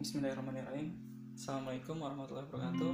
Bismillahirrahmanirrahim 0.00 0.96
Assalamualaikum 1.36 2.00
warahmatullahi 2.00 2.48
wabarakatuh 2.48 2.92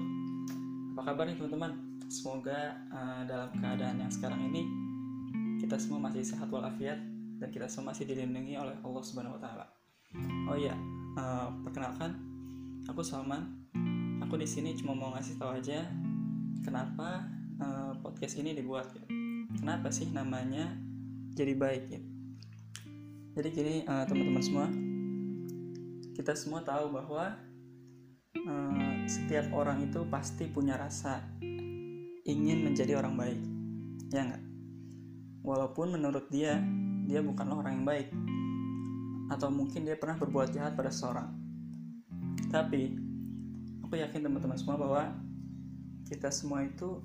Apa 0.90 1.02
kabar 1.06 1.30
nih 1.30 1.38
teman-teman? 1.38 2.02
Semoga 2.10 2.74
uh, 2.90 3.22
dalam 3.22 3.54
keadaan 3.62 4.02
yang 4.02 4.10
sekarang 4.10 4.42
ini 4.50 4.66
Kita 5.62 5.78
semua 5.78 6.02
masih 6.02 6.26
sehat 6.26 6.50
walafiat 6.50 6.98
Dan 7.38 7.46
kita 7.54 7.70
semua 7.70 7.94
masih 7.94 8.10
dilindungi 8.10 8.58
oleh 8.58 8.74
Allah 8.82 9.02
Subhanahu 9.06 9.38
Wa 9.38 9.40
Taala. 9.46 9.66
Oh 10.50 10.58
iya, 10.58 10.74
uh, 11.14 11.54
perkenalkan 11.62 12.10
Aku 12.90 13.06
Salman 13.06 13.54
Aku 14.26 14.34
di 14.34 14.50
sini 14.50 14.74
cuma 14.74 14.98
mau 14.98 15.14
ngasih 15.14 15.38
tahu 15.38 15.62
aja 15.62 15.86
Kenapa 16.66 17.22
uh, 17.62 17.94
podcast 18.02 18.34
ini 18.42 18.50
dibuat 18.50 18.90
gitu. 18.90 19.06
Kenapa 19.62 19.94
sih 19.94 20.10
namanya 20.10 20.74
jadi 21.38 21.54
baik 21.54 21.86
gitu. 21.86 22.06
Jadi 23.38 23.48
gini 23.54 23.74
uh, 23.86 24.02
teman-teman 24.10 24.42
semua 24.42 24.66
kita 26.16 26.32
semua 26.32 26.64
tahu 26.64 26.96
bahwa 26.96 27.36
uh, 28.40 28.96
setiap 29.04 29.52
orang 29.52 29.84
itu 29.84 30.00
pasti 30.08 30.48
punya 30.48 30.80
rasa 30.80 31.20
ingin 32.24 32.64
menjadi 32.64 32.96
orang 32.96 33.20
baik 33.20 33.40
ya 34.08 34.24
enggak 34.24 34.42
walaupun 35.44 35.92
menurut 35.92 36.24
dia 36.32 36.56
dia 37.04 37.20
bukanlah 37.20 37.60
orang 37.60 37.84
yang 37.84 37.86
baik 37.86 38.08
atau 39.30 39.52
mungkin 39.52 39.84
dia 39.84 39.98
pernah 39.98 40.18
berbuat 40.18 40.54
jahat 40.54 40.78
pada 40.78 40.90
seseorang. 40.90 41.30
Tapi 42.46 42.94
aku 43.82 43.98
yakin 43.98 44.22
teman-teman 44.22 44.58
semua 44.58 44.78
bahwa 44.78 45.02
kita 46.06 46.30
semua 46.30 46.62
itu 46.62 47.02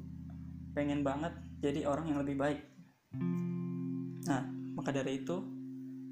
pengen 0.77 1.01
banget 1.01 1.33
jadi 1.61 1.85
orang 1.89 2.13
yang 2.13 2.21
lebih 2.21 2.37
baik. 2.37 2.61
Nah 4.25 4.41
maka 4.77 4.89
dari 4.93 5.21
itu 5.21 5.37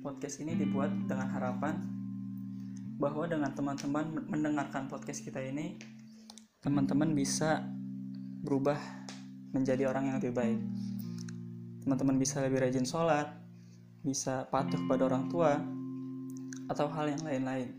podcast 0.02 0.42
ini 0.42 0.58
dibuat 0.58 0.90
dengan 1.06 1.30
harapan 1.30 1.99
bahwa 3.00 3.24
dengan 3.32 3.56
teman-teman 3.56 4.28
mendengarkan 4.28 4.92
podcast 4.92 5.24
kita 5.24 5.40
ini 5.40 5.80
teman-teman 6.60 7.16
bisa 7.16 7.64
berubah 8.44 8.76
menjadi 9.56 9.88
orang 9.88 10.12
yang 10.12 10.16
lebih 10.20 10.36
baik. 10.36 10.60
Teman-teman 11.88 12.20
bisa 12.20 12.44
lebih 12.44 12.60
rajin 12.60 12.84
sholat 12.84 13.32
bisa 14.04 14.48
patuh 14.52 14.80
pada 14.88 15.08
orang 15.08 15.32
tua 15.32 15.60
atau 16.68 16.92
hal 16.92 17.16
yang 17.16 17.24
lain-lain. 17.24 17.72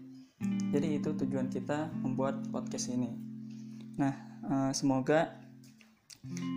Jadi 0.72 0.96
itu 0.96 1.12
tujuan 1.12 1.52
kita 1.52 1.92
membuat 2.00 2.40
podcast 2.48 2.88
ini. 2.88 3.12
Nah 4.00 4.14
eh, 4.40 4.72
semoga 4.72 5.36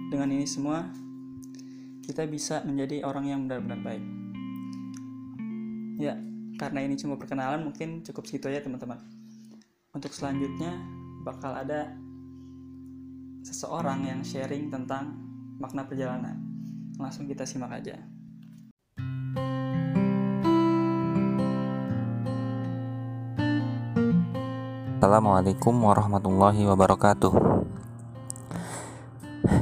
dengan 0.07 0.31
ini 0.31 0.47
semua 0.47 0.87
kita 2.07 2.23
bisa 2.31 2.63
menjadi 2.63 3.03
orang 3.03 3.27
yang 3.27 3.39
benar-benar 3.43 3.79
baik. 3.83 4.03
Ya 5.99 6.15
karena 6.57 6.79
ini 6.85 6.93
cuma 6.99 7.17
perkenalan 7.17 7.65
mungkin 7.65 8.05
cukup 8.05 8.29
segitu 8.29 8.49
aja 8.49 8.61
teman-teman. 8.61 9.01
Untuk 9.93 10.13
selanjutnya 10.13 10.73
bakal 11.25 11.53
ada 11.53 11.93
seseorang 13.45 14.05
yang 14.07 14.21
sharing 14.21 14.69
tentang 14.69 15.17
makna 15.57 15.85
perjalanan. 15.85 16.39
Langsung 16.97 17.25
kita 17.25 17.45
simak 17.45 17.73
aja. 17.73 17.97
Assalamualaikum 25.03 25.75
warahmatullahi 25.83 26.63
wabarakatuh. 26.63 27.33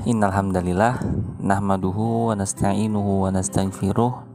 Innalhamdalillah 0.06 1.02
Nahmaduhu 1.42 2.30
wa 2.30 2.38
nasta'inuhu 2.38 3.26
wa 3.26 3.34
nastaghfiruh 3.34 4.31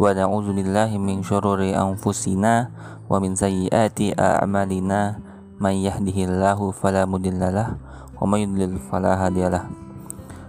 wa 0.00 0.16
na'udzu 0.16 0.56
billahi 0.56 0.96
min 0.96 1.20
syururi 1.20 1.76
anfusina 1.76 2.72
wa 3.04 3.20
min 3.20 3.36
sayyiati 3.36 4.16
a'malina. 4.16 5.20
May 5.60 5.84
yahdihillahu 5.84 6.72
fala 6.72 7.04
mudhillalah 7.04 7.76
wa 8.16 8.24
may 8.24 8.48
yudlil 8.48 8.80
fala 8.80 9.20
hadiyalah 9.20 9.68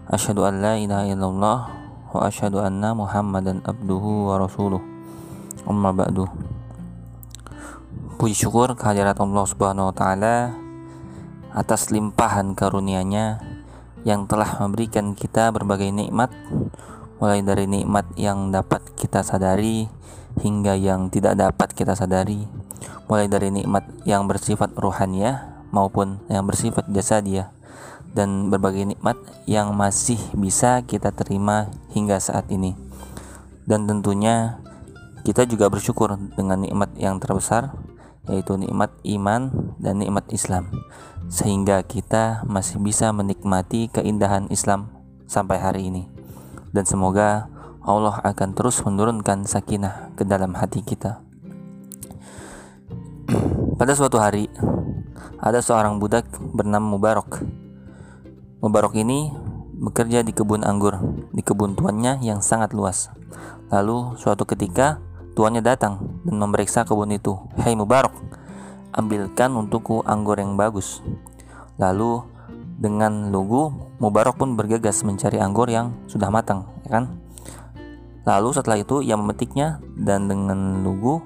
asyhadu 0.08 0.48
an 0.48 0.64
la 0.64 0.80
ilaha 0.80 1.04
illallah 1.04 1.60
wa 2.16 2.20
asyhadu 2.28 2.64
anna 2.64 2.96
muhammadan 2.96 3.60
abduhu 3.68 4.32
wa 4.32 4.40
rasuluh. 4.40 4.80
Amma 5.68 5.92
ba'du. 5.92 6.32
Puji 8.16 8.40
syukur 8.40 8.72
kehadirat 8.76 9.20
Allah 9.20 9.46
Subhanahu 9.48 9.92
wa 9.92 9.96
taala 9.96 10.56
atas 11.52 11.92
limpahan 11.92 12.56
karunia-Nya 12.56 13.44
yang 14.08 14.32
telah 14.32 14.64
memberikan 14.64 15.12
kita 15.12 15.52
berbagai 15.52 15.92
nikmat 15.92 16.32
mulai 17.22 17.46
dari 17.46 17.70
nikmat 17.70 18.18
yang 18.18 18.50
dapat 18.50 18.82
kita 18.98 19.22
sadari 19.22 19.86
hingga 20.42 20.74
yang 20.74 21.14
tidak 21.14 21.38
dapat 21.38 21.70
kita 21.78 21.94
sadari. 21.94 22.50
Mulai 23.06 23.30
dari 23.30 23.54
nikmat 23.54 23.86
yang 24.10 24.26
bersifat 24.26 24.74
ruhania 24.74 25.62
maupun 25.70 26.18
yang 26.34 26.50
bersifat 26.50 26.90
jasa 26.90 27.22
dia 27.22 27.54
dan 28.18 28.50
berbagai 28.50 28.90
nikmat 28.90 29.22
yang 29.46 29.72
masih 29.78 30.18
bisa 30.34 30.82
kita 30.82 31.14
terima 31.14 31.70
hingga 31.94 32.18
saat 32.18 32.50
ini. 32.50 32.74
Dan 33.70 33.86
tentunya 33.86 34.58
kita 35.22 35.46
juga 35.46 35.70
bersyukur 35.70 36.18
dengan 36.34 36.66
nikmat 36.66 36.98
yang 36.98 37.22
terbesar 37.22 37.78
yaitu 38.26 38.58
nikmat 38.58 38.90
iman 39.06 39.76
dan 39.78 40.02
nikmat 40.02 40.26
Islam. 40.34 40.74
Sehingga 41.30 41.86
kita 41.86 42.42
masih 42.50 42.82
bisa 42.82 43.14
menikmati 43.14 43.94
keindahan 43.94 44.50
Islam 44.50 44.90
sampai 45.30 45.62
hari 45.62 45.94
ini 45.94 46.11
dan 46.72 46.88
semoga 46.88 47.48
Allah 47.82 48.20
akan 48.24 48.56
terus 48.56 48.80
menurunkan 48.84 49.48
sakinah 49.48 50.16
ke 50.16 50.24
dalam 50.24 50.56
hati 50.56 50.84
kita. 50.84 51.24
Pada 53.80 53.94
suatu 53.96 54.22
hari, 54.22 54.48
ada 55.42 55.60
seorang 55.60 55.98
budak 55.98 56.30
bernama 56.54 56.98
Mubarak. 56.98 57.42
Mubarak 58.62 58.94
ini 58.94 59.34
bekerja 59.82 60.22
di 60.22 60.32
kebun 60.38 60.62
anggur, 60.62 61.26
di 61.34 61.42
kebun 61.42 61.74
tuannya 61.74 62.22
yang 62.22 62.46
sangat 62.46 62.78
luas. 62.78 63.10
Lalu 63.74 64.14
suatu 64.22 64.46
ketika 64.46 65.02
tuannya 65.34 65.66
datang 65.66 66.22
dan 66.22 66.38
memeriksa 66.38 66.86
kebun 66.86 67.10
itu. 67.10 67.42
Hei 67.58 67.74
Mubarak, 67.74 68.14
ambilkan 68.94 69.58
untukku 69.58 70.06
anggur 70.06 70.38
yang 70.38 70.54
bagus. 70.54 71.02
Lalu 71.82 72.22
dengan 72.82 73.30
lugu, 73.30 73.70
Mubarak 74.02 74.42
pun 74.42 74.58
bergegas 74.58 75.06
mencari 75.06 75.38
anggur 75.38 75.70
yang 75.70 75.94
sudah 76.10 76.34
matang, 76.34 76.66
ya 76.82 76.98
kan? 76.98 77.22
Lalu 78.26 78.50
setelah 78.58 78.82
itu 78.82 79.06
ia 79.06 79.14
memetiknya 79.14 79.78
dan 79.94 80.26
dengan 80.26 80.82
lugu 80.82 81.22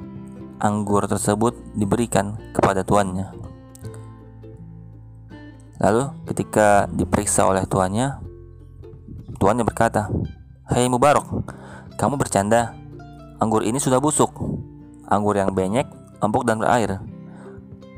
anggur 0.59 1.07
tersebut 1.07 1.55
diberikan 1.71 2.35
kepada 2.51 2.83
tuannya. 2.83 3.31
Lalu 5.79 6.03
ketika 6.27 6.91
diperiksa 6.91 7.47
oleh 7.47 7.63
tuannya, 7.63 8.19
tuannya 9.39 9.63
berkata, 9.63 10.11
"Hei 10.71 10.91
Mubarak, 10.91 11.27
kamu 11.95 12.19
bercanda. 12.19 12.75
Anggur 13.39 13.63
ini 13.63 13.79
sudah 13.79 14.03
busuk. 14.03 14.31
Anggur 15.07 15.39
yang 15.39 15.55
banyak, 15.55 15.87
empuk 16.19 16.43
dan 16.43 16.59
berair. 16.59 16.99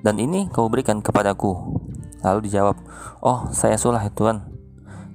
Dan 0.05 0.21
ini 0.21 0.45
kau 0.49 0.69
berikan 0.69 1.01
kepadaku. 1.01 1.76
Lalu 2.25 2.49
dijawab, 2.49 2.77
Oh 3.21 3.49
saya 3.53 3.77
sulah 3.77 4.01
ya 4.01 4.11
tuan. 4.13 4.45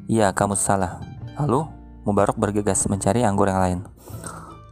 Iya 0.07 0.31
kamu 0.35 0.55
salah. 0.55 1.03
Lalu 1.39 1.67
Mubarak 2.03 2.35
bergegas 2.35 2.83
mencari 2.91 3.23
anggur 3.23 3.47
yang 3.47 3.63
lain. 3.63 3.79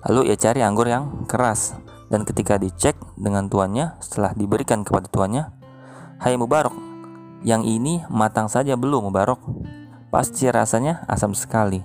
Lalu 0.02 0.34
ia 0.34 0.36
cari 0.38 0.66
anggur 0.66 0.90
yang 0.90 1.30
keras. 1.30 1.78
Dan 2.10 2.26
ketika 2.26 2.58
dicek 2.58 2.98
dengan 3.14 3.46
tuannya 3.46 3.94
setelah 4.02 4.34
diberikan 4.34 4.82
kepada 4.82 5.06
tuannya, 5.06 5.46
Hai 6.18 6.34
Mubarak, 6.34 6.74
yang 7.46 7.62
ini 7.62 8.02
matang 8.10 8.50
saja 8.50 8.74
belum 8.74 9.08
Mubarak? 9.08 9.38
Pasti 10.10 10.50
rasanya 10.50 11.06
asam 11.06 11.38
sekali. 11.38 11.78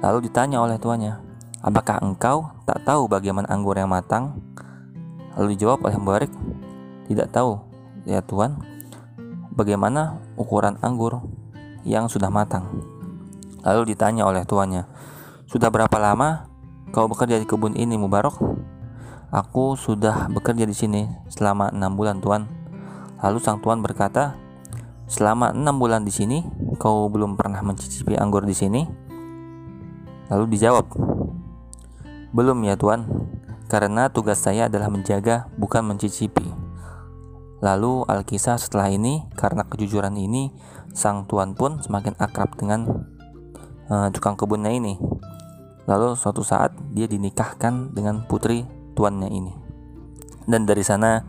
Lalu 0.00 0.32
ditanya 0.32 0.64
oleh 0.64 0.80
tuannya, 0.80 1.20
Apakah 1.60 2.00
engkau 2.00 2.48
tak 2.64 2.80
tahu 2.88 3.12
bagaimana 3.12 3.44
anggur 3.52 3.76
yang 3.76 3.92
matang? 3.92 4.40
Lalu 5.36 5.52
dijawab 5.52 5.84
oleh 5.84 6.00
Mubarak, 6.00 6.32
Tidak 7.04 7.28
tahu, 7.28 7.60
ya 8.08 8.24
tuan 8.24 8.75
bagaimana 9.56 10.20
ukuran 10.36 10.76
anggur 10.84 11.24
yang 11.82 12.06
sudah 12.12 12.28
matang. 12.28 12.84
Lalu 13.64 13.96
ditanya 13.96 14.28
oleh 14.28 14.44
tuannya, 14.46 14.86
"Sudah 15.48 15.72
berapa 15.72 15.96
lama 15.98 16.46
kau 16.94 17.10
bekerja 17.10 17.40
di 17.40 17.48
kebun 17.48 17.74
ini, 17.74 17.98
Mubarak?" 17.98 18.36
"Aku 19.32 19.74
sudah 19.74 20.30
bekerja 20.30 20.68
di 20.68 20.76
sini 20.76 21.02
selama 21.32 21.74
enam 21.74 21.98
bulan, 21.98 22.22
tuan." 22.22 22.46
Lalu 23.18 23.38
sang 23.42 23.58
tuan 23.64 23.80
berkata, 23.82 24.36
"Selama 25.10 25.50
enam 25.50 25.80
bulan 25.80 26.04
di 26.04 26.12
sini, 26.12 26.44
kau 26.78 27.08
belum 27.10 27.34
pernah 27.34 27.64
mencicipi 27.64 28.14
anggur 28.14 28.44
di 28.46 28.54
sini?" 28.54 28.86
Lalu 30.30 30.44
dijawab, 30.58 30.86
"Belum 32.30 32.58
ya, 32.66 32.76
tuan, 32.78 33.08
karena 33.66 34.12
tugas 34.12 34.42
saya 34.42 34.70
adalah 34.70 34.92
menjaga, 34.92 35.50
bukan 35.58 35.82
mencicipi." 35.86 36.55
Lalu 37.64 38.04
Alkisah 38.04 38.60
setelah 38.60 38.92
ini 38.92 39.24
karena 39.32 39.64
kejujuran 39.64 40.12
ini 40.20 40.52
sang 40.92 41.24
tuan 41.24 41.56
pun 41.56 41.80
semakin 41.80 42.16
akrab 42.20 42.52
dengan 42.56 43.08
uh, 43.88 44.08
tukang 44.12 44.36
kebunnya 44.36 44.72
ini. 44.72 45.00
Lalu 45.86 46.18
suatu 46.18 46.42
saat 46.42 46.74
dia 46.92 47.08
dinikahkan 47.08 47.96
dengan 47.96 48.26
putri 48.28 48.66
tuannya 48.98 49.30
ini. 49.30 49.52
Dan 50.46 50.68
dari 50.68 50.82
sana 50.84 51.24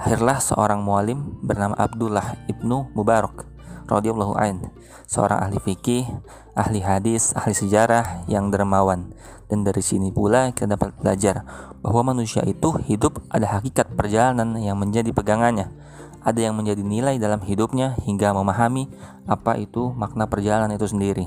lahirlah 0.00 0.38
seorang 0.40 0.80
mualim 0.80 1.40
bernama 1.42 1.76
Abdullah 1.76 2.48
ibnu 2.48 2.92
Mubarak 2.96 3.50
radhiyallahu 3.90 4.38
an, 4.38 4.70
seorang 5.10 5.42
ahli 5.42 5.58
fikih, 5.58 6.06
ahli 6.54 6.78
hadis, 6.78 7.34
ahli 7.34 7.52
sejarah 7.52 8.24
yang 8.30 8.54
dermawan. 8.54 9.10
Dan 9.50 9.66
dari 9.66 9.82
sini 9.82 10.14
pula 10.14 10.54
kita 10.54 10.70
dapat 10.70 10.94
belajar 11.02 11.42
bahwa 11.82 12.14
manusia 12.14 12.46
itu 12.46 12.70
hidup 12.86 13.18
ada 13.26 13.58
hakikat 13.58 13.90
perjalanan 13.98 14.54
yang 14.62 14.78
menjadi 14.78 15.10
pegangannya. 15.10 15.74
Ada 16.22 16.48
yang 16.48 16.54
menjadi 16.54 16.86
nilai 16.86 17.18
dalam 17.18 17.42
hidupnya 17.42 17.98
hingga 18.06 18.30
memahami 18.30 18.86
apa 19.26 19.58
itu 19.58 19.90
makna 19.90 20.30
perjalanan 20.30 20.70
itu 20.70 20.86
sendiri. 20.86 21.26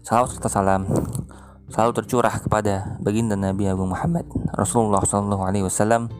Salam 0.00 0.30
serta 0.32 0.48
salam 0.48 0.88
selalu 1.68 1.92
tercurah 1.96 2.36
kepada 2.40 3.00
baginda 3.00 3.34
Nabi 3.40 3.64
Agung 3.66 3.88
Muhammad 3.88 4.28
Rasulullah 4.52 5.00
SAW 5.00 6.12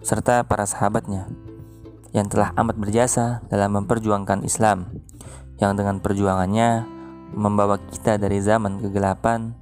serta 0.00 0.42
para 0.48 0.64
sahabatnya 0.64 1.28
yang 2.16 2.32
telah 2.32 2.56
amat 2.56 2.80
berjasa 2.80 3.44
dalam 3.52 3.76
memperjuangkan 3.76 4.40
Islam 4.40 5.04
yang 5.60 5.76
dengan 5.76 6.00
perjuangannya 6.00 6.88
membawa 7.36 7.76
kita 7.92 8.16
dari 8.16 8.40
zaman 8.40 8.80
kegelapan 8.80 9.52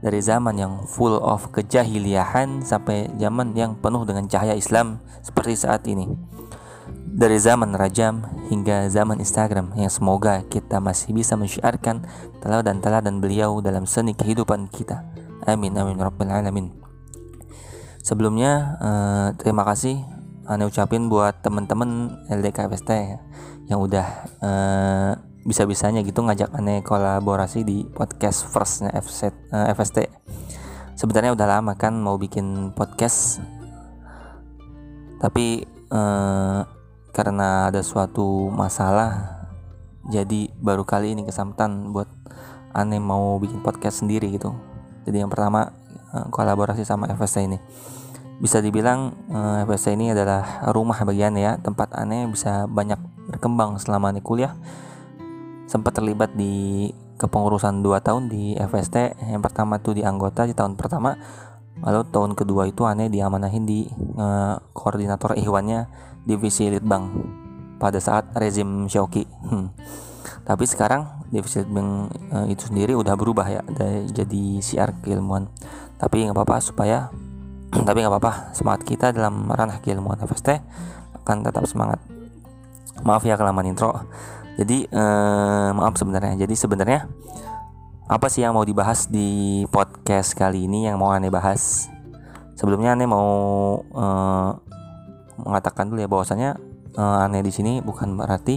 dari 0.00 0.20
zaman 0.20 0.56
yang 0.56 0.72
full 0.84 1.16
of 1.20 1.48
kejahiliahan 1.52 2.64
sampai 2.64 3.10
zaman 3.16 3.56
yang 3.56 3.76
penuh 3.78 4.04
dengan 4.04 4.28
cahaya 4.28 4.56
Islam 4.56 5.00
seperti 5.24 5.56
saat 5.56 5.84
ini. 5.88 6.12
Dari 7.16 7.40
zaman 7.40 7.72
rajam 7.72 8.22
hingga 8.52 8.86
zaman 8.92 9.18
Instagram 9.18 9.72
yang 9.74 9.88
semoga 9.88 10.44
kita 10.46 10.78
masih 10.78 11.16
bisa 11.16 11.34
mensyiarkan 11.34 12.04
teladan 12.44 12.78
teladan 12.84 13.18
beliau 13.18 13.58
dalam 13.64 13.88
seni 13.88 14.12
kehidupan 14.12 14.68
kita. 14.68 15.02
Amin 15.48 15.72
amin 15.80 15.96
rabbil 15.96 16.28
alamin. 16.28 16.76
Sebelumnya 18.04 18.78
eh, 18.78 19.28
terima 19.40 19.64
kasih 19.64 19.98
aneh 20.46 20.66
ucapin 20.66 21.10
buat 21.10 21.42
temen-temen 21.42 22.22
LDK 22.30 22.70
FST 22.70 22.90
yang 23.66 23.82
udah 23.82 24.06
uh, 24.40 25.12
bisa-bisanya 25.46 26.02
gitu 26.02 26.26
ngajak 26.26 26.50
aneh 26.58 26.82
kolaborasi 26.82 27.62
di 27.62 27.86
podcast 27.86 28.50
firstnya 28.50 28.90
FST, 28.90 29.30
uh, 29.54 29.70
FST. 29.70 30.10
Sebenarnya 30.98 31.38
udah 31.38 31.46
lama 31.46 31.78
kan 31.78 31.94
mau 31.94 32.18
bikin 32.18 32.74
podcast, 32.74 33.38
tapi 35.22 35.62
uh, 35.94 36.66
karena 37.14 37.70
ada 37.70 37.78
suatu 37.86 38.50
masalah, 38.50 39.46
jadi 40.10 40.50
baru 40.58 40.82
kali 40.82 41.14
ini 41.14 41.22
kesempatan 41.22 41.94
buat 41.94 42.10
aneh 42.74 42.98
mau 42.98 43.38
bikin 43.38 43.62
podcast 43.62 44.02
sendiri 44.02 44.34
gitu. 44.34 44.50
Jadi 45.06 45.22
yang 45.22 45.30
pertama 45.30 45.70
uh, 46.10 46.26
kolaborasi 46.34 46.82
sama 46.82 47.06
FST 47.06 47.46
ini 47.46 47.62
bisa 48.36 48.60
dibilang 48.60 49.16
uh, 49.32 49.64
eh, 49.64 49.64
FSC 49.64 49.96
ini 49.96 50.12
adalah 50.12 50.68
rumah 50.76 51.00
bagian 51.08 51.32
ya 51.40 51.56
tempat 51.56 51.96
aneh 51.96 52.28
bisa 52.28 52.68
banyak 52.68 53.00
berkembang 53.32 53.80
selama 53.80 54.12
aneh 54.12 54.20
kuliah 54.20 54.52
sempat 55.66 55.98
terlibat 55.98 56.32
di 56.38 56.88
kepengurusan 57.16 57.80
2 57.80 58.06
tahun 58.06 58.22
di 58.30 58.54
FST 58.54 59.18
yang 59.32 59.42
pertama 59.42 59.80
tuh 59.80 59.96
di 59.96 60.02
anggota 60.06 60.46
di 60.46 60.54
tahun 60.54 60.78
pertama. 60.78 61.18
Lalu 61.76 62.08
tahun 62.08 62.32
kedua 62.32 62.64
itu 62.72 62.88
aneh 62.88 63.12
diamanahin 63.12 63.68
di 63.68 63.84
uh, 64.16 64.56
koordinator 64.72 65.36
ihwannya 65.36 65.84
divisi 66.24 66.72
litbang 66.72 67.12
pada 67.76 68.00
saat 68.00 68.32
rezim 68.32 68.88
Syauki. 68.88 69.28
Hmm. 69.44 69.72
tapi 70.46 70.62
sekarang 70.62 71.26
divisi 71.28 71.58
litbang 71.62 72.06
uh, 72.30 72.46
itu 72.46 72.70
sendiri 72.70 72.94
udah 72.94 73.18
berubah 73.18 73.46
ya 73.50 73.62
jadi 74.08 74.44
siar 74.62 74.96
keilmuan. 75.04 75.52
Tapi 76.00 76.24
nggak 76.24 76.36
apa-apa 76.36 76.56
supaya 76.64 77.12
tapi 77.88 78.00
nggak 78.00 78.12
apa-apa 78.14 78.56
semangat 78.56 78.82
kita 78.86 79.06
dalam 79.12 79.50
ranah 79.50 79.82
keilmuan 79.82 80.16
FST 80.22 80.62
akan 81.22 81.36
tetap 81.44 81.66
semangat. 81.68 82.00
Maaf 83.04 83.26
ya 83.28 83.36
kelamaan 83.36 83.68
intro 83.68 83.92
jadi 84.56 84.88
eh, 84.88 85.68
maaf 85.76 86.00
sebenarnya. 86.00 86.34
Jadi 86.40 86.54
sebenarnya 86.56 87.04
apa 88.08 88.26
sih 88.32 88.40
yang 88.40 88.56
mau 88.56 88.64
dibahas 88.64 89.12
di 89.12 89.62
podcast 89.68 90.32
kali 90.32 90.64
ini 90.64 90.88
yang 90.88 90.96
mau 90.96 91.12
aneh 91.12 91.28
bahas? 91.28 91.92
Sebelumnya 92.56 92.96
aneh 92.96 93.04
mau 93.04 93.28
eh, 93.84 94.50
mengatakan 95.44 95.92
dulu 95.92 96.00
ya 96.00 96.08
bahwasanya 96.08 96.56
eh, 96.96 97.24
aneh 97.28 97.44
di 97.44 97.52
sini 97.52 97.84
bukan 97.84 98.16
berarti 98.16 98.56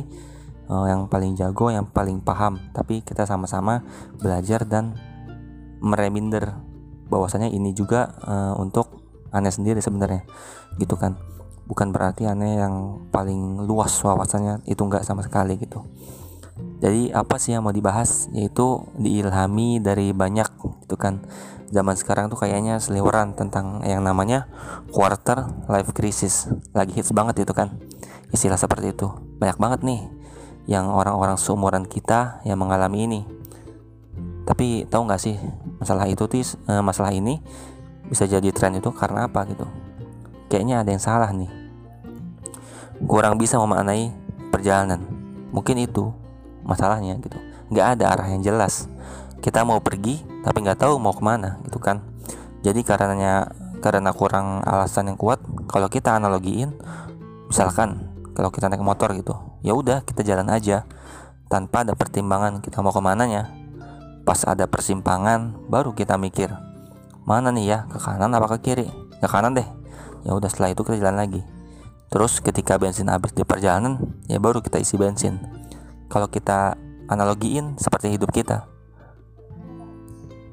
eh, 0.72 0.86
yang 0.88 1.12
paling 1.12 1.36
jago 1.36 1.68
yang 1.68 1.84
paling 1.92 2.24
paham. 2.24 2.72
Tapi 2.72 3.04
kita 3.04 3.28
sama-sama 3.28 3.84
belajar 4.24 4.64
dan 4.64 4.96
mereminder 5.84 6.56
bahwasanya 7.10 7.50
ini 7.50 7.74
juga 7.74 8.14
uh, 8.22 8.54
untuk 8.62 9.02
aneh 9.34 9.50
sendiri 9.50 9.82
sebenarnya. 9.82 10.30
Gitu 10.78 10.94
kan 10.94 11.18
bukan 11.70 11.94
berarti 11.94 12.26
aneh 12.26 12.58
yang 12.58 13.06
paling 13.14 13.62
luas 13.62 13.94
wawasannya 14.02 14.66
itu 14.66 14.82
enggak 14.82 15.06
sama 15.06 15.22
sekali 15.22 15.54
gitu. 15.62 15.86
Jadi 16.82 17.14
apa 17.14 17.38
sih 17.38 17.54
yang 17.54 17.64
mau 17.64 17.72
dibahas? 17.72 18.28
Yaitu 18.34 18.84
diilhami 18.98 19.78
dari 19.80 20.12
banyak 20.12 20.50
gitu 20.84 20.98
kan. 20.98 21.22
Zaman 21.70 21.94
sekarang 21.94 22.34
tuh 22.34 22.42
kayaknya 22.42 22.82
seliweran 22.82 23.38
tentang 23.38 23.86
yang 23.86 24.02
namanya 24.02 24.50
quarter 24.90 25.46
life 25.70 25.94
crisis. 25.94 26.50
Lagi 26.74 26.98
hits 26.98 27.14
banget 27.14 27.46
itu 27.46 27.54
kan 27.54 27.78
istilah 28.34 28.58
seperti 28.58 28.96
itu. 28.96 29.08
Banyak 29.38 29.62
banget 29.62 29.80
nih 29.86 30.02
yang 30.66 30.90
orang-orang 30.90 31.38
seumuran 31.38 31.86
kita 31.86 32.42
yang 32.48 32.58
mengalami 32.58 33.06
ini. 33.06 33.22
Tapi 34.50 34.90
tahu 34.90 35.06
nggak 35.06 35.22
sih 35.22 35.38
masalah 35.78 36.10
itu 36.10 36.26
tis 36.26 36.58
eh, 36.66 36.82
masalah 36.82 37.14
ini 37.14 37.38
bisa 38.10 38.26
jadi 38.26 38.50
tren 38.50 38.74
itu 38.74 38.90
karena 38.90 39.30
apa 39.30 39.46
gitu? 39.46 39.70
Kayaknya 40.50 40.82
ada 40.82 40.90
yang 40.90 41.04
salah 41.04 41.30
nih 41.30 41.59
kurang 43.06 43.40
bisa 43.40 43.60
memaknai 43.62 44.12
perjalanan. 44.50 45.04
Mungkin 45.54 45.80
itu 45.80 46.12
masalahnya 46.66 47.20
gitu. 47.20 47.38
Nggak 47.72 47.88
ada 48.00 48.06
arah 48.16 48.28
yang 48.32 48.42
jelas. 48.44 48.90
Kita 49.40 49.64
mau 49.64 49.80
pergi 49.80 50.20
tapi 50.44 50.64
nggak 50.64 50.84
tahu 50.84 51.00
mau 51.00 51.16
ke 51.16 51.24
mana 51.24 51.62
gitu 51.68 51.80
kan. 51.80 52.04
Jadi 52.60 52.84
karenanya 52.84 53.52
karena 53.80 54.12
kurang 54.12 54.60
alasan 54.68 55.08
yang 55.08 55.16
kuat 55.16 55.40
kalau 55.72 55.88
kita 55.88 56.20
analogiin 56.20 56.76
misalkan 57.48 58.12
kalau 58.36 58.52
kita 58.52 58.68
naik 58.68 58.84
motor 58.84 59.16
gitu 59.16 59.40
ya 59.64 59.72
udah 59.72 60.04
kita 60.04 60.20
jalan 60.20 60.52
aja 60.52 60.84
tanpa 61.48 61.88
ada 61.88 61.96
pertimbangan 61.96 62.60
kita 62.60 62.84
mau 62.84 62.92
ke 62.92 63.00
mana 63.00 63.24
nya 63.24 63.48
pas 64.28 64.44
ada 64.44 64.68
persimpangan 64.68 65.56
baru 65.72 65.96
kita 65.96 66.20
mikir 66.20 66.52
mana 67.30 67.54
nih 67.54 67.66
ya 67.70 67.78
ke 67.86 68.02
kanan 68.02 68.34
apa 68.34 68.58
ke 68.58 68.74
kiri? 68.74 68.90
Ke 69.22 69.30
kanan 69.30 69.54
deh. 69.54 69.68
Ya 70.26 70.34
udah 70.34 70.50
setelah 70.50 70.74
itu 70.74 70.82
kita 70.82 70.98
jalan 70.98 71.22
lagi 71.22 71.46
terus 72.10 72.42
ketika 72.42 72.76
bensin 72.82 73.08
habis 73.08 73.32
di 73.32 73.46
perjalanan 73.46 74.02
ya 74.26 74.42
baru 74.42 74.60
kita 74.66 74.82
isi 74.82 74.98
bensin. 74.98 75.38
Kalau 76.10 76.26
kita 76.26 76.74
analogiin 77.10 77.78
seperti 77.78 78.14
hidup 78.14 78.34
kita. 78.34 78.66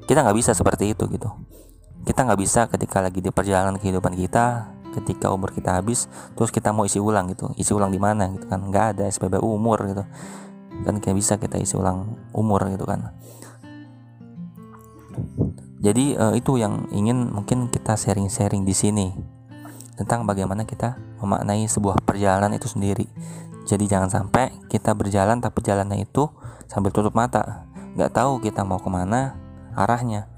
Kita 0.05 0.23
nggak 0.23 0.37
bisa 0.37 0.53
seperti 0.53 0.93
itu 0.93 1.03
gitu. 1.09 1.29
Kita 2.05 2.23
nggak 2.23 2.39
bisa 2.39 2.69
ketika 2.71 3.03
lagi 3.03 3.19
di 3.19 3.33
perjalanan 3.33 3.75
kehidupan 3.75 4.15
kita 4.15 4.73
ketika 4.97 5.29
umur 5.29 5.53
kita 5.53 5.77
habis 5.77 6.09
terus 6.33 6.49
kita 6.49 6.73
mau 6.73 6.85
isi 6.85 6.97
ulang 6.97 7.29
gitu. 7.33 7.53
Isi 7.57 7.73
ulang 7.73 7.93
di 7.93 7.99
mana 7.99 8.29
gitu 8.33 8.49
kan? 8.49 8.61
Nggak 8.61 8.85
ada 8.97 9.03
SPBU 9.09 9.45
umur 9.45 9.81
gitu. 9.85 10.03
Kan 10.85 11.01
kayak 11.01 11.17
bisa 11.17 11.41
kita 11.41 11.57
isi 11.57 11.77
ulang 11.77 12.17
umur 12.33 12.65
gitu 12.69 12.85
kan. 12.85 13.13
Jadi 15.77 16.17
uh, 16.17 16.33
itu 16.33 16.57
yang 16.57 16.89
ingin 16.89 17.29
mungkin 17.29 17.69
kita 17.69 17.93
sharing-sharing 17.93 18.65
di 18.65 18.73
sini 18.73 19.07
tentang 19.97 20.29
bagaimana 20.29 20.63
kita 20.63 20.95
memaknai 21.19 21.65
sebuah 21.65 22.05
perjalanan 22.05 22.53
itu 22.53 22.69
sendiri. 22.69 23.09
Jadi 23.67 23.89
jangan 23.89 24.07
sampai 24.07 24.53
kita 24.71 24.95
berjalan 24.95 25.43
tapi 25.43 25.59
jalannya 25.65 26.05
itu 26.05 26.29
sambil 26.69 26.93
tutup 26.93 27.17
mata, 27.17 27.67
nggak 27.97 28.15
tahu 28.15 28.39
kita 28.39 28.63
mau 28.63 28.79
ke 28.79 28.87
mana 28.87 29.35
arahnya. 29.75 30.29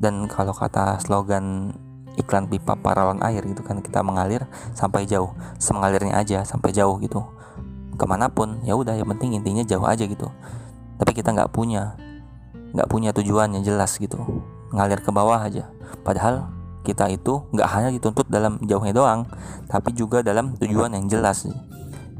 Dan 0.00 0.30
kalau 0.30 0.54
kata 0.56 1.02
slogan 1.02 1.76
iklan 2.16 2.48
pipa 2.48 2.78
paralon 2.78 3.20
air 3.20 3.44
gitu 3.44 3.60
kan 3.60 3.82
kita 3.84 4.00
mengalir 4.00 4.48
sampai 4.72 5.04
jauh, 5.04 5.34
semengalirnya 5.60 6.16
aja 6.16 6.46
sampai 6.48 6.72
jauh 6.72 6.96
gitu. 7.02 7.26
Ke 7.98 8.08
mana 8.08 8.32
pun 8.32 8.62
ya 8.64 8.72
udah 8.72 8.96
yang 8.96 9.10
penting 9.12 9.36
intinya 9.36 9.66
jauh 9.66 9.84
aja 9.84 10.06
gitu. 10.08 10.32
Tapi 10.96 11.10
kita 11.12 11.34
nggak 11.34 11.52
punya 11.52 11.98
nggak 12.72 12.88
punya 12.88 13.12
tujuan 13.12 13.52
yang 13.52 13.64
jelas 13.64 14.00
gitu 14.00 14.16
ngalir 14.72 15.04
ke 15.04 15.12
bawah 15.12 15.44
aja 15.44 15.68
padahal 16.02 16.48
kita 16.82 17.08
itu 17.10 17.46
nggak 17.54 17.68
hanya 17.70 17.90
dituntut 17.94 18.26
dalam 18.26 18.58
jauhnya 18.66 18.94
doang 18.94 19.26
tapi 19.70 19.94
juga 19.94 20.20
dalam 20.20 20.54
tujuan 20.58 20.94
yang 20.94 21.06
jelas. 21.06 21.46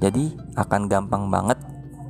Jadi 0.03 0.35
akan 0.59 0.91
gampang 0.91 1.31
banget 1.31 1.59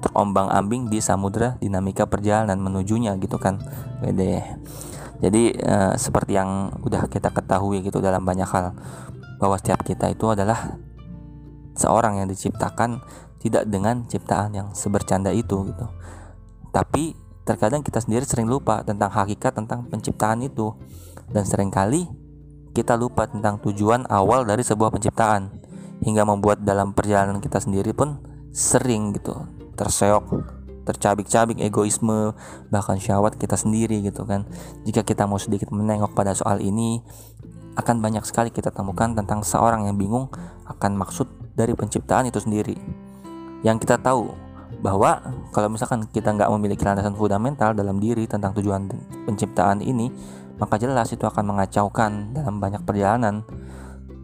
terombang 0.02 0.50
ambing 0.50 0.90
di 0.90 0.98
samudra 0.98 1.56
dinamika 1.62 2.08
perjalanan 2.10 2.58
menujunya 2.58 3.14
gitu 3.22 3.38
kan 3.38 3.62
Wede. 4.02 4.42
jadi 5.22 5.42
eh, 5.54 5.92
seperti 5.94 6.34
yang 6.34 6.74
udah 6.82 7.06
kita 7.06 7.30
ketahui 7.30 7.86
gitu 7.86 8.02
dalam 8.02 8.26
banyak 8.26 8.50
hal 8.50 8.74
bahwa 9.38 9.54
setiap 9.62 9.86
kita 9.86 10.10
itu 10.10 10.26
adalah 10.26 10.74
seorang 11.74 12.22
yang 12.22 12.28
diciptakan 12.28 13.00
tidak 13.42 13.66
dengan 13.66 14.06
ciptaan 14.06 14.54
yang 14.54 14.68
sebercanda 14.70 15.34
itu 15.34 15.66
gitu. 15.66 15.86
Tapi 16.70 17.18
terkadang 17.42 17.82
kita 17.82 17.98
sendiri 17.98 18.22
sering 18.22 18.46
lupa 18.46 18.86
tentang 18.86 19.10
hakikat 19.10 19.58
tentang 19.58 19.90
penciptaan 19.90 20.46
itu. 20.46 20.78
Dan 21.32 21.42
sering 21.42 21.74
kali 21.74 22.06
kita 22.72 22.96
lupa 22.96 23.28
tentang 23.28 23.60
tujuan 23.60 24.08
awal 24.08 24.44
dari 24.48 24.64
sebuah 24.64 24.92
penciptaan. 24.92 25.62
Hingga 26.02 26.26
membuat 26.26 26.66
dalam 26.66 26.90
perjalanan 26.96 27.38
kita 27.38 27.62
sendiri 27.62 27.94
pun 27.94 28.18
sering 28.50 29.14
gitu 29.14 29.32
terseok 29.78 30.60
tercabik-cabik 30.82 31.62
egoisme 31.62 32.34
bahkan 32.68 32.98
syahwat 32.98 33.38
kita 33.38 33.54
sendiri 33.54 34.02
gitu 34.02 34.26
kan. 34.26 34.46
Jika 34.82 35.06
kita 35.06 35.30
mau 35.30 35.38
sedikit 35.38 35.70
menengok 35.70 36.10
pada 36.12 36.34
soal 36.34 36.58
ini 36.58 36.98
akan 37.78 38.04
banyak 38.04 38.26
sekali 38.28 38.52
kita 38.52 38.68
temukan 38.68 39.16
tentang 39.16 39.40
seorang 39.40 39.88
yang 39.88 39.96
bingung 39.96 40.28
akan 40.68 40.98
maksud 40.98 41.30
dari 41.56 41.72
penciptaan 41.72 42.28
itu 42.28 42.42
sendiri. 42.42 42.76
Yang 43.62 43.86
kita 43.86 44.02
tahu 44.02 44.28
bahwa 44.82 45.22
kalau 45.54 45.70
misalkan 45.70 46.04
kita 46.10 46.34
nggak 46.34 46.50
memiliki 46.58 46.82
landasan 46.82 47.14
fundamental 47.14 47.70
dalam 47.72 48.02
diri 48.02 48.26
tentang 48.26 48.50
tujuan 48.58 48.90
penciptaan 49.24 49.78
ini, 49.78 50.10
maka 50.62 50.78
jelas 50.78 51.10
itu 51.10 51.26
akan 51.26 51.42
mengacaukan 51.50 52.38
dalam 52.38 52.62
banyak 52.62 52.86
perjalanan. 52.86 53.42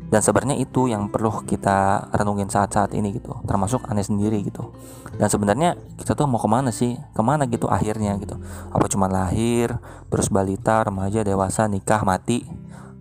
Dan 0.09 0.25
sebenarnya 0.25 0.57
itu 0.57 0.87
yang 0.87 1.11
perlu 1.11 1.45
kita 1.45 2.09
renungin 2.14 2.47
saat-saat 2.49 2.95
ini 2.97 3.12
gitu, 3.12 3.42
termasuk 3.45 3.85
aneh 3.90 4.07
sendiri 4.07 4.40
gitu. 4.40 4.73
Dan 5.18 5.26
sebenarnya 5.28 5.75
kita 5.99 6.14
tuh 6.14 6.30
mau 6.30 6.38
ke 6.38 6.47
mana 6.47 6.71
sih? 6.73 6.97
Ke 7.12 7.21
mana 7.21 7.45
gitu 7.45 7.66
akhirnya 7.68 8.16
gitu? 8.16 8.38
Apa 8.71 8.87
cuma 8.88 9.11
lahir, 9.11 9.76
terus 10.09 10.33
balita, 10.33 10.80
remaja, 10.87 11.21
dewasa, 11.26 11.66
nikah, 11.68 12.07
mati? 12.07 12.47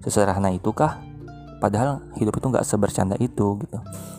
Sesederhana 0.03 0.51
itukah? 0.51 0.99
Padahal 1.63 2.03
hidup 2.19 2.41
itu 2.41 2.45
nggak 2.51 2.65
sebercanda 2.67 3.15
itu 3.21 3.55
gitu. 3.61 3.77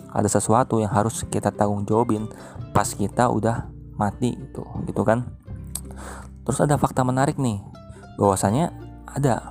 Ada 0.08 0.40
sesuatu 0.40 0.80
yang 0.80 0.88
harus 0.88 1.26
kita 1.28 1.52
tanggung 1.52 1.84
jawabin 1.84 2.24
pas 2.72 2.88
kita 2.88 3.28
udah 3.28 3.68
mati 4.00 4.32
gitu, 4.32 4.64
gitu 4.88 5.02
kan? 5.04 5.28
Terus 6.48 6.64
ada 6.64 6.80
fakta 6.80 7.04
menarik 7.04 7.36
nih, 7.36 7.60
bahwasanya 8.16 8.87
ada 9.18 9.50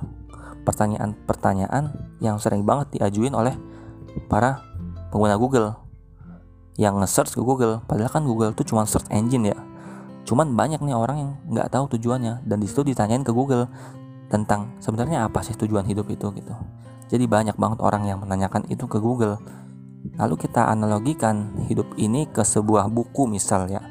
pertanyaan-pertanyaan 0.64 1.92
yang 2.24 2.40
sering 2.40 2.64
banget 2.64 2.98
diajuin 2.98 3.32
oleh 3.36 3.54
para 4.26 4.64
pengguna 5.12 5.36
Google. 5.36 5.76
Yang 6.78 6.94
nge-search 7.04 7.32
ke 7.36 7.42
Google 7.42 7.84
padahal 7.84 8.10
kan 8.10 8.24
Google 8.24 8.56
itu 8.56 8.64
cuma 8.64 8.88
search 8.88 9.08
engine 9.12 9.52
ya. 9.52 9.58
Cuman 10.28 10.52
banyak 10.52 10.80
nih 10.84 10.96
orang 10.96 11.16
yang 11.16 11.30
nggak 11.48 11.68
tahu 11.72 11.96
tujuannya 11.96 12.44
dan 12.44 12.56
di 12.60 12.66
situ 12.68 12.84
ditanyain 12.84 13.24
ke 13.24 13.32
Google 13.32 13.66
tentang 14.28 14.76
sebenarnya 14.78 15.24
apa 15.24 15.40
sih 15.40 15.56
tujuan 15.56 15.88
hidup 15.88 16.06
itu 16.12 16.28
gitu. 16.36 16.54
Jadi 17.08 17.24
banyak 17.24 17.56
banget 17.56 17.80
orang 17.80 18.04
yang 18.04 18.20
menanyakan 18.20 18.68
itu 18.68 18.84
ke 18.84 19.00
Google. 19.00 19.40
Lalu 20.20 20.34
kita 20.38 20.68
analogikan 20.68 21.64
hidup 21.66 21.96
ini 21.96 22.28
ke 22.28 22.44
sebuah 22.44 22.86
buku 22.92 23.26
misalnya 23.26 23.82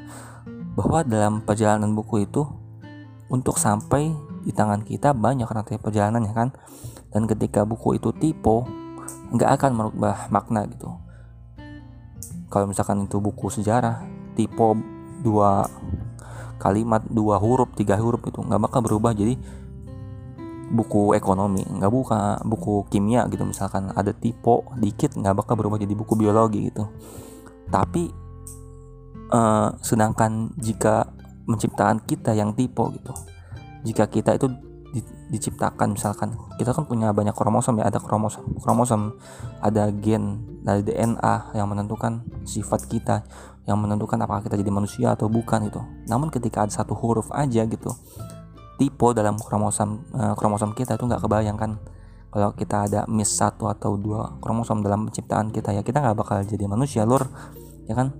bahwa 0.78 1.02
dalam 1.02 1.42
perjalanan 1.42 1.90
buku 1.90 2.24
itu 2.24 2.46
untuk 3.28 3.58
sampai 3.58 4.14
di 4.48 4.56
tangan 4.56 4.80
kita 4.80 5.12
banyak 5.12 5.44
rantai 5.44 5.76
perjalanannya 5.76 6.32
kan? 6.32 6.48
Dan 7.12 7.28
ketika 7.28 7.68
buku 7.68 8.00
itu 8.00 8.16
tipe 8.16 8.64
nggak 9.36 9.50
akan 9.60 9.70
merubah 9.76 10.32
makna 10.32 10.64
gitu. 10.64 10.88
Kalau 12.48 12.64
misalkan 12.64 13.04
itu 13.04 13.20
buku 13.20 13.52
sejarah 13.52 14.08
tipe 14.32 14.68
dua 15.20 15.68
kalimat 16.56 17.04
dua 17.04 17.36
huruf 17.36 17.76
tiga 17.76 18.00
huruf 18.00 18.24
itu 18.24 18.40
nggak 18.40 18.56
bakal 18.56 18.80
berubah. 18.80 19.12
Jadi 19.12 19.36
buku 20.72 21.12
ekonomi 21.12 21.64
nggak 21.68 21.92
buka 21.92 22.40
buku 22.44 22.88
kimia 22.88 23.28
gitu 23.28 23.44
misalkan 23.44 23.92
ada 23.92 24.16
tipe 24.16 24.64
dikit 24.80 25.16
nggak 25.16 25.44
bakal 25.44 25.60
berubah 25.60 25.76
jadi 25.76 25.92
buku 25.92 26.16
biologi 26.16 26.72
gitu. 26.72 26.88
Tapi 27.68 28.08
uh, 29.28 29.76
sedangkan 29.84 30.56
jika 30.56 31.12
menciptakan 31.44 32.00
kita 32.04 32.32
yang 32.32 32.56
tipe 32.56 32.80
gitu 32.96 33.12
jika 33.86 34.10
kita 34.10 34.34
itu 34.38 34.50
di, 34.88 35.04
diciptakan 35.28 35.92
misalkan 35.92 36.32
kita 36.56 36.72
kan 36.72 36.88
punya 36.88 37.12
banyak 37.12 37.36
kromosom 37.36 37.76
ya 37.76 37.92
ada 37.92 38.00
kromosom 38.00 38.56
kromosom 38.56 39.20
ada 39.60 39.92
gen 39.92 40.40
dari 40.64 40.80
DNA 40.80 41.52
yang 41.52 41.68
menentukan 41.68 42.24
sifat 42.48 42.88
kita 42.88 43.20
yang 43.68 43.76
menentukan 43.76 44.16
apakah 44.24 44.48
kita 44.48 44.56
jadi 44.56 44.72
manusia 44.72 45.12
atau 45.12 45.28
bukan 45.28 45.68
itu 45.68 45.80
namun 46.08 46.32
ketika 46.32 46.64
ada 46.64 46.72
satu 46.72 46.96
huruf 46.96 47.28
aja 47.36 47.68
gitu 47.68 47.92
tipe 48.80 49.08
dalam 49.12 49.36
kromosom 49.36 50.08
uh, 50.16 50.32
kromosom 50.32 50.72
kita 50.72 50.96
itu 50.96 51.04
nggak 51.04 51.20
kebayangkan 51.20 51.76
kalau 52.28 52.52
kita 52.52 52.84
ada 52.84 53.00
miss 53.08 53.32
satu 53.32 53.72
atau 53.72 53.96
dua 53.96 54.36
kromosom 54.44 54.84
dalam 54.84 55.08
penciptaan 55.08 55.48
kita 55.48 55.72
ya 55.72 55.80
kita 55.80 56.04
nggak 56.04 56.16
bakal 56.16 56.36
jadi 56.44 56.68
manusia 56.68 57.08
lur. 57.08 57.24
Ya 57.88 57.96
kan? 57.96 58.12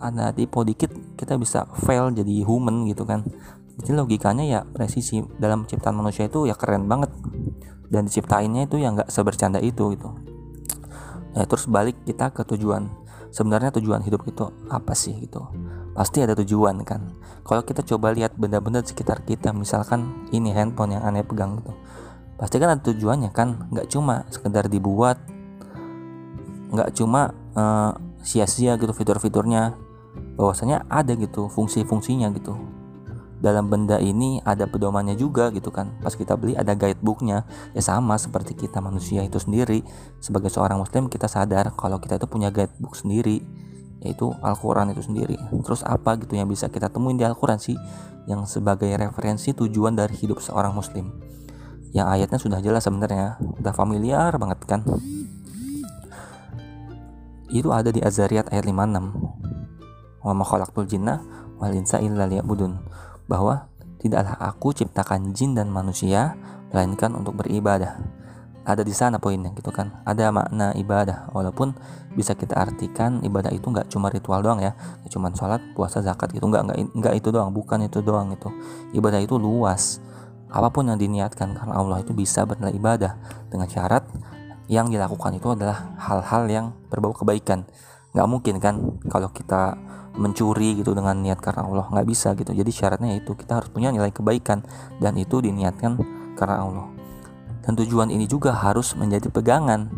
Ada 0.00 0.32
tipe 0.32 0.56
dikit 0.64 0.88
kita 1.18 1.36
bisa 1.36 1.68
fail 1.84 2.08
jadi 2.14 2.46
human 2.46 2.88
gitu 2.88 3.04
kan 3.04 3.26
jadi 3.78 3.94
logikanya 3.94 4.44
ya 4.44 4.60
presisi 4.66 5.22
dalam 5.38 5.62
ciptaan 5.62 5.94
manusia 5.94 6.26
itu 6.26 6.50
ya 6.50 6.58
keren 6.58 6.90
banget. 6.90 7.14
Dan 7.88 8.10
diciptainnya 8.10 8.68
itu 8.68 8.76
yang 8.76 8.98
nggak 8.98 9.08
sebercanda 9.08 9.62
itu 9.62 9.94
gitu. 9.94 10.12
Ya 11.32 11.46
terus 11.46 11.70
balik 11.70 12.02
kita 12.02 12.34
ke 12.34 12.42
tujuan. 12.42 12.90
Sebenarnya 13.30 13.70
tujuan 13.78 14.02
hidup 14.02 14.26
itu 14.26 14.50
apa 14.68 14.98
sih 14.98 15.14
gitu? 15.22 15.46
Pasti 15.94 16.20
ada 16.20 16.34
tujuan 16.34 16.82
kan? 16.82 17.14
Kalau 17.46 17.62
kita 17.62 17.86
coba 17.86 18.10
lihat 18.12 18.34
benda-benda 18.34 18.82
di 18.82 18.90
sekitar 18.90 19.22
kita 19.22 19.54
misalkan 19.54 20.26
ini 20.34 20.50
handphone 20.52 20.98
yang 20.98 21.06
aneh 21.06 21.22
pegang 21.22 21.62
gitu. 21.62 21.72
Pasti 22.34 22.58
kan 22.58 22.74
ada 22.74 22.82
tujuannya 22.82 23.30
kan? 23.30 23.70
Nggak 23.70 23.88
cuma 23.94 24.26
sekedar 24.28 24.66
dibuat 24.66 25.22
nggak 26.68 27.00
cuma 27.00 27.32
uh, 27.56 27.96
sia-sia 28.20 28.74
gitu 28.76 28.90
fitur-fiturnya. 28.90 29.78
Bahwasanya 30.34 30.84
ada 30.90 31.14
gitu 31.14 31.46
fungsi-fungsinya 31.46 32.28
gitu 32.34 32.77
dalam 33.38 33.70
benda 33.70 34.02
ini 34.02 34.42
ada 34.42 34.66
pedomannya 34.66 35.14
juga 35.14 35.54
gitu 35.54 35.70
kan. 35.70 35.94
Pas 36.02 36.14
kita 36.14 36.34
beli 36.34 36.58
ada 36.58 36.74
guidebooknya. 36.74 37.46
Ya 37.74 37.82
sama 37.82 38.18
seperti 38.18 38.58
kita 38.58 38.82
manusia 38.82 39.22
itu 39.22 39.38
sendiri. 39.38 39.86
Sebagai 40.18 40.50
seorang 40.50 40.82
muslim 40.82 41.06
kita 41.06 41.30
sadar 41.30 41.70
kalau 41.78 42.02
kita 42.02 42.18
itu 42.18 42.26
punya 42.26 42.50
guidebook 42.50 42.98
sendiri 42.98 43.42
yaitu 43.98 44.30
Al-Quran 44.42 44.94
itu 44.94 45.02
sendiri. 45.02 45.38
Terus 45.66 45.82
apa 45.82 46.14
gitu 46.18 46.38
yang 46.38 46.46
bisa 46.46 46.70
kita 46.70 46.90
temuin 46.90 47.18
di 47.18 47.26
Al-Quran 47.26 47.58
sih? 47.58 47.74
Yang 48.30 48.58
sebagai 48.58 48.90
referensi 48.94 49.54
tujuan 49.54 49.98
dari 49.98 50.14
hidup 50.14 50.38
seorang 50.38 50.74
muslim. 50.74 51.10
Yang 51.90 52.06
ayatnya 52.06 52.38
sudah 52.38 52.58
jelas 52.62 52.86
sebenarnya. 52.86 53.38
Udah 53.58 53.74
familiar 53.74 54.34
banget 54.38 54.58
kan? 54.66 54.86
Itu 57.48 57.72
ada 57.72 57.88
di 57.88 58.04
Azariyat 58.04 58.52
ayat 58.52 58.68
56 58.68 59.48
wa 60.18 60.34
ma 60.34 60.44
khalaqtul 60.44 60.84
jinna 60.84 61.22
wal 61.56 61.72
insa 61.72 62.02
illa 62.02 62.26
liya'budun 62.26 62.76
bahwa 63.28 63.68
tidaklah 64.00 64.34
aku 64.40 64.72
ciptakan 64.72 65.36
jin 65.36 65.52
dan 65.54 65.68
manusia 65.68 66.34
melainkan 66.72 67.12
untuk 67.14 67.38
beribadah. 67.38 68.00
Ada 68.68 68.84
di 68.84 68.92
sana 68.92 69.16
poinnya 69.16 69.48
gitu 69.56 69.72
kan. 69.72 70.04
Ada 70.04 70.28
makna 70.28 70.76
ibadah 70.76 71.32
walaupun 71.32 71.72
bisa 72.12 72.36
kita 72.36 72.52
artikan 72.52 73.24
ibadah 73.24 73.48
itu 73.48 73.64
nggak 73.64 73.88
cuma 73.88 74.12
ritual 74.12 74.44
doang 74.44 74.60
ya, 74.60 74.76
ya 75.04 75.08
cuma 75.08 75.32
sholat, 75.32 75.60
puasa, 75.72 76.04
zakat 76.04 76.36
gitu 76.36 76.44
nggak 76.44 76.68
nggak 76.68 76.78
nggak 76.92 77.14
itu 77.16 77.28
doang, 77.32 77.48
bukan 77.52 77.88
itu 77.88 78.04
doang 78.04 78.32
itu. 78.36 78.52
Ibadah 78.92 79.24
itu 79.24 79.40
luas. 79.40 80.04
Apa 80.48 80.68
pun 80.72 80.88
yang 80.88 81.00
diniatkan 81.00 81.52
karena 81.56 81.76
Allah 81.76 82.00
itu 82.00 82.12
bisa 82.16 82.44
bernilai 82.44 82.76
ibadah 82.76 83.12
dengan 83.48 83.68
syarat 83.68 84.04
yang 84.68 84.92
dilakukan 84.92 85.32
itu 85.36 85.48
adalah 85.52 85.96
hal-hal 85.96 86.44
yang 86.48 86.66
berbau 86.92 87.16
kebaikan. 87.16 87.64
Nggak 88.12 88.28
mungkin 88.28 88.54
kan 88.60 89.00
kalau 89.08 89.32
kita 89.32 89.80
mencuri 90.18 90.82
gitu 90.82 90.92
dengan 90.92 91.16
niat 91.22 91.38
karena 91.38 91.64
Allah. 91.64 91.86
Nggak 91.88 92.06
bisa 92.10 92.28
gitu. 92.34 92.50
Jadi 92.50 92.70
syaratnya 92.74 93.14
itu 93.14 93.32
kita 93.38 93.62
harus 93.62 93.70
punya 93.70 93.94
nilai 93.94 94.10
kebaikan. 94.10 94.66
Dan 94.98 95.14
itu 95.16 95.38
diniatkan 95.38 95.96
karena 96.34 96.56
Allah. 96.66 96.86
Dan 97.62 97.78
tujuan 97.78 98.10
ini 98.10 98.26
juga 98.26 98.52
harus 98.52 98.98
menjadi 98.98 99.30
pegangan 99.30 99.88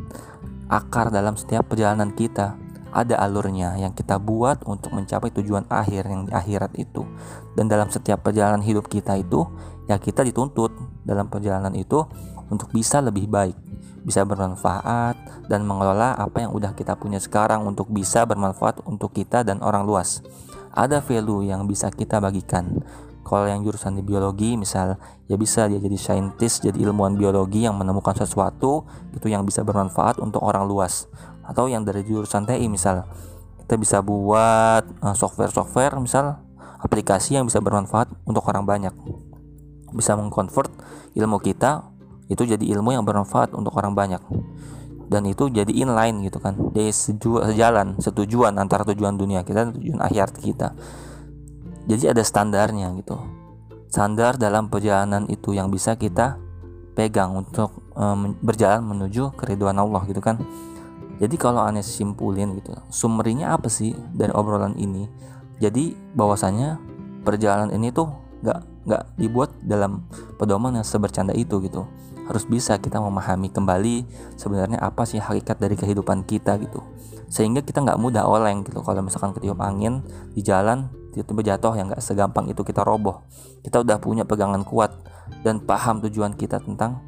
akar 0.68 1.08
dalam 1.10 1.34
setiap 1.34 1.66
perjalanan 1.72 2.12
kita. 2.12 2.54
Ada 2.90 3.22
alurnya 3.22 3.78
yang 3.78 3.94
kita 3.94 4.18
buat 4.18 4.66
untuk 4.66 4.90
mencapai 4.90 5.30
tujuan 5.30 5.62
akhir 5.70 6.10
yang 6.10 6.26
di 6.26 6.34
akhirat 6.34 6.74
itu. 6.74 7.06
Dan 7.54 7.70
dalam 7.70 7.86
setiap 7.86 8.26
perjalanan 8.26 8.60
hidup 8.66 8.90
kita 8.90 9.14
itu 9.14 9.46
ya 9.86 9.96
kita 9.98 10.26
dituntut. 10.26 10.74
Dalam 11.06 11.30
perjalanan 11.30 11.72
itu 11.78 12.02
untuk 12.50 12.68
bisa 12.74 12.98
lebih 13.00 13.30
baik 13.30 13.56
bisa 14.04 14.24
bermanfaat 14.24 15.46
dan 15.48 15.64
mengelola 15.68 16.16
apa 16.16 16.44
yang 16.44 16.52
udah 16.56 16.72
kita 16.72 16.96
punya 16.96 17.20
sekarang 17.20 17.68
untuk 17.68 17.92
bisa 17.92 18.24
bermanfaat 18.24 18.80
untuk 18.88 19.12
kita 19.12 19.44
dan 19.44 19.60
orang 19.60 19.84
luas. 19.84 20.24
Ada 20.72 21.02
value 21.02 21.50
yang 21.50 21.66
bisa 21.66 21.90
kita 21.92 22.22
bagikan. 22.22 22.80
Kalau 23.20 23.46
yang 23.46 23.60
jurusan 23.62 24.00
di 24.00 24.02
biologi 24.02 24.56
misal 24.56 24.96
ya 25.28 25.36
bisa 25.36 25.68
dia 25.68 25.76
jadi 25.76 25.98
saintis, 26.00 26.64
jadi 26.64 26.80
ilmuwan 26.80 27.14
biologi 27.14 27.68
yang 27.68 27.76
menemukan 27.76 28.16
sesuatu 28.16 28.88
itu 29.12 29.28
yang 29.28 29.44
bisa 29.44 29.60
bermanfaat 29.60 30.18
untuk 30.18 30.40
orang 30.40 30.64
luas. 30.64 31.06
Atau 31.44 31.68
yang 31.68 31.84
dari 31.84 32.06
jurusan 32.06 32.48
TI 32.48 32.66
misal 32.70 33.04
kita 33.66 33.76
bisa 33.76 33.98
buat 34.00 34.82
eh, 34.88 35.14
software-software 35.14 36.00
misal 36.00 36.40
aplikasi 36.80 37.36
yang 37.36 37.44
bisa 37.44 37.60
bermanfaat 37.60 38.08
untuk 38.24 38.42
orang 38.48 38.64
banyak. 38.64 38.94
Bisa 39.92 40.16
mengkonvert 40.16 40.70
ilmu 41.18 41.42
kita 41.42 41.89
itu 42.30 42.46
jadi 42.46 42.62
ilmu 42.78 42.94
yang 42.94 43.02
bermanfaat 43.02 43.52
untuk 43.58 43.74
orang 43.74 43.92
banyak. 43.92 44.22
Dan 45.10 45.26
itu 45.26 45.50
jadi 45.50 45.68
inline 45.74 46.22
gitu 46.22 46.38
kan. 46.38 46.54
Jadi 46.70 46.94
sejalan 46.94 47.98
setujuan 47.98 48.54
antara 48.54 48.86
tujuan 48.94 49.18
dunia 49.18 49.42
kita 49.42 49.66
dan 49.66 49.74
tujuan 49.74 49.98
akhirat 49.98 50.38
kita. 50.38 50.78
Jadi 51.90 52.14
ada 52.14 52.22
standarnya 52.22 52.94
gitu. 52.94 53.18
Standar 53.90 54.38
dalam 54.38 54.70
perjalanan 54.70 55.26
itu 55.26 55.50
yang 55.50 55.66
bisa 55.74 55.98
kita 55.98 56.38
pegang 56.94 57.34
untuk 57.34 57.74
um, 57.98 58.38
berjalan 58.38 58.86
menuju 58.86 59.34
keriduan 59.34 59.74
Allah 59.82 60.06
gitu 60.06 60.22
kan. 60.22 60.38
Jadi 61.18 61.34
kalau 61.36 61.60
aneh 61.60 61.84
simpulin 61.84 62.56
gitu 62.56 62.72
summary-nya 62.88 63.52
apa 63.52 63.66
sih 63.66 63.92
dari 64.14 64.30
obrolan 64.30 64.78
ini? 64.78 65.10
Jadi 65.58 65.92
bahwasanya 66.14 66.78
perjalanan 67.26 67.74
ini 67.74 67.90
tuh 67.90 68.08
nggak 68.40 68.60
nggak 68.88 69.02
dibuat 69.20 69.50
dalam 69.60 70.08
pedoman 70.40 70.80
yang 70.80 70.86
sebercanda 70.86 71.36
itu 71.36 71.60
gitu 71.60 71.84
harus 72.30 72.46
bisa 72.46 72.78
kita 72.78 73.02
memahami 73.02 73.50
kembali 73.50 74.06
sebenarnya 74.38 74.78
apa 74.78 75.02
sih 75.02 75.18
hakikat 75.18 75.58
dari 75.58 75.74
kehidupan 75.74 76.22
kita 76.22 76.54
gitu. 76.62 76.78
Sehingga 77.26 77.58
kita 77.66 77.82
nggak 77.82 77.98
mudah 77.98 78.22
oleng 78.22 78.62
gitu. 78.62 78.86
Kalau 78.86 79.02
misalkan 79.02 79.34
ketiup 79.34 79.58
angin 79.58 80.06
di 80.30 80.46
jalan 80.46 80.86
tiba-tiba 81.10 81.42
jatuh 81.54 81.74
yang 81.74 81.90
nggak 81.90 81.98
segampang 81.98 82.46
itu 82.46 82.62
kita 82.62 82.86
roboh. 82.86 83.26
Kita 83.66 83.82
udah 83.82 83.98
punya 83.98 84.22
pegangan 84.22 84.62
kuat 84.62 84.94
dan 85.42 85.58
paham 85.58 85.98
tujuan 86.06 86.38
kita 86.38 86.62
tentang 86.62 87.02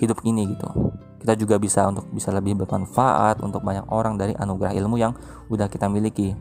hidup 0.00 0.24
ini 0.24 0.48
gitu. 0.48 0.96
Kita 1.20 1.36
juga 1.36 1.60
bisa 1.60 1.84
untuk 1.84 2.08
bisa 2.08 2.32
lebih 2.32 2.56
bermanfaat 2.64 3.44
untuk 3.44 3.60
banyak 3.60 3.84
orang 3.92 4.16
dari 4.16 4.32
anugerah 4.32 4.72
ilmu 4.72 4.96
yang 4.96 5.12
udah 5.52 5.68
kita 5.68 5.92
miliki. 5.92 6.32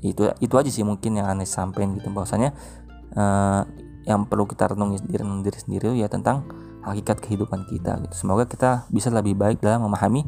Itu 0.00 0.32
itu 0.40 0.54
aja 0.56 0.72
sih 0.72 0.88
mungkin 0.88 1.20
yang 1.20 1.28
aneh 1.28 1.44
sampein 1.44 2.00
gitu. 2.00 2.08
Bahwasanya 2.08 2.56
uh, 3.12 3.68
yang 4.08 4.24
perlu 4.24 4.48
kita 4.48 4.72
renungi 4.72 5.04
diri, 5.04 5.24
diri 5.44 5.58
sendiri 5.60 5.88
ya 6.00 6.08
tentang 6.08 6.48
hakikat 6.84 7.20
kehidupan 7.20 7.68
kita 7.68 8.00
gitu. 8.04 8.14
Semoga 8.26 8.48
kita 8.48 8.88
bisa 8.88 9.12
lebih 9.12 9.36
baik 9.36 9.60
dalam 9.60 9.84
memahami 9.84 10.24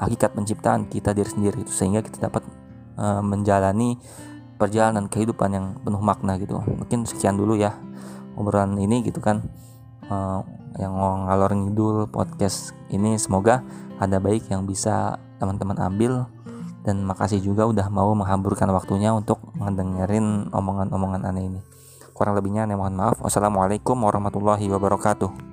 hakikat 0.00 0.32
penciptaan 0.32 0.88
kita 0.88 1.12
diri 1.12 1.28
sendiri 1.28 1.58
itu 1.60 1.72
sehingga 1.72 2.00
kita 2.00 2.30
dapat 2.30 2.46
uh, 2.96 3.20
menjalani 3.20 4.00
perjalanan 4.56 5.08
kehidupan 5.08 5.50
yang 5.52 5.66
penuh 5.82 6.00
makna 6.00 6.36
gitu. 6.40 6.60
Mungkin 6.60 7.04
sekian 7.04 7.36
dulu 7.36 7.56
ya 7.56 7.76
obrolan 8.36 8.76
ini 8.78 9.04
gitu 9.04 9.20
kan. 9.20 9.44
Uh, 10.10 10.42
yang 10.78 10.94
ngalor 10.94 11.50
ngidul 11.50 12.06
podcast 12.08 12.72
ini 12.94 13.18
semoga 13.18 13.60
ada 13.98 14.22
baik 14.22 14.46
yang 14.48 14.64
bisa 14.64 15.18
teman-teman 15.42 15.76
ambil. 15.80 16.28
Dan 16.80 17.04
makasih 17.04 17.44
juga 17.44 17.68
udah 17.68 17.92
mau 17.92 18.08
menghamburkan 18.16 18.72
waktunya 18.72 19.12
untuk 19.12 19.36
mendengarin 19.52 20.48
omongan-omongan 20.48 21.28
aneh 21.28 21.52
ini. 21.52 21.60
Kurang 22.16 22.32
lebihnya 22.32 22.64
aneh 22.64 22.72
mohon 22.72 22.96
maaf. 22.96 23.20
Wassalamualaikum 23.20 24.00
warahmatullahi 24.00 24.64
wabarakatuh 24.72 25.49